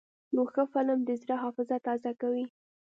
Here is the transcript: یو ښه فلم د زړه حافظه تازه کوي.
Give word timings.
یو 0.35 0.43
ښه 0.53 0.63
فلم 0.73 0.99
د 1.05 1.09
زړه 1.21 1.35
حافظه 1.43 1.77
تازه 1.85 2.11
کوي. 2.21 2.45